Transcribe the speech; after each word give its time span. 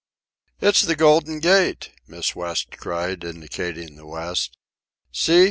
"It's 0.61 0.81
the 0.81 0.95
Golden 0.95 1.39
Gate!" 1.39 1.91
Miss 2.07 2.35
West 2.35 2.75
cried, 2.79 3.23
indicating 3.23 3.97
the 3.97 4.07
west. 4.07 4.57
"See! 5.11 5.39